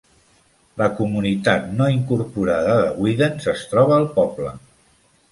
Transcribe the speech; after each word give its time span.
La 0.81 0.85
comunitat 0.99 1.67
no 1.81 1.89
incorporada 1.95 2.77
de 2.79 2.87
Weedens 3.03 3.45
es 3.53 3.67
troba 3.75 3.93
al 3.99 4.07
poble. 4.17 4.55